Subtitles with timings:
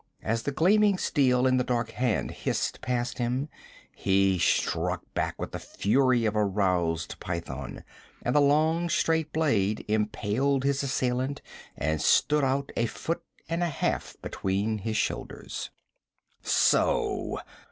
[0.23, 3.49] As the gleaming steel in the dark hand hissed past him,
[3.95, 7.83] he struck back with the fury of a roused python,
[8.23, 11.43] and the long straight blade impaled his assailant
[11.77, 15.69] and stood out a foot and a half between his shoulders.
[16.41, 17.37] 'So!'